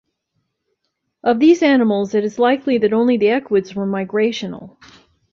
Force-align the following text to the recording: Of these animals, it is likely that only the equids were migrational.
Of 1.23 1.37
these 1.39 1.61
animals, 1.61 2.15
it 2.15 2.23
is 2.23 2.39
likely 2.39 2.79
that 2.79 2.91
only 2.91 3.17
the 3.17 3.27
equids 3.27 3.75
were 3.75 3.85
migrational. 3.85 4.77